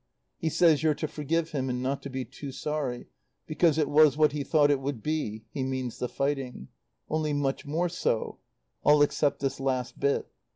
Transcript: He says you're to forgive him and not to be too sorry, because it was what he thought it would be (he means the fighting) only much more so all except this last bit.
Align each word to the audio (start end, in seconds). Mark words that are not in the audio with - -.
He 0.39 0.49
says 0.49 0.81
you're 0.81 0.95
to 0.95 1.07
forgive 1.07 1.51
him 1.51 1.69
and 1.69 1.79
not 1.79 2.01
to 2.01 2.09
be 2.09 2.25
too 2.25 2.51
sorry, 2.51 3.05
because 3.45 3.77
it 3.77 3.87
was 3.87 4.17
what 4.17 4.31
he 4.31 4.43
thought 4.43 4.71
it 4.71 4.79
would 4.79 5.03
be 5.03 5.45
(he 5.51 5.61
means 5.61 5.99
the 5.99 6.09
fighting) 6.09 6.69
only 7.07 7.33
much 7.33 7.67
more 7.67 7.87
so 7.87 8.39
all 8.83 9.03
except 9.03 9.41
this 9.41 9.59
last 9.59 9.99
bit. 9.99 10.27